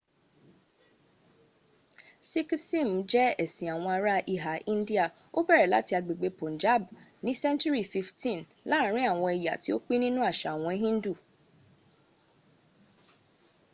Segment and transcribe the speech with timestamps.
[2.29, 5.05] sikhism je esin awon ara iha india
[5.37, 6.81] o bere lati agbegbe punjab
[7.23, 11.13] ni senturi 15th laarin awon eya ti o pin ninu asa awon hindu